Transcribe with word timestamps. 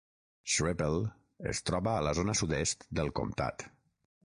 Schroeppel 0.53 0.97
es 1.51 1.61
troba 1.71 1.93
a 1.93 2.01
la 2.07 2.15
zona 2.21 2.37
sud-est 2.41 2.89
del 3.01 3.15
comtat. 3.23 3.71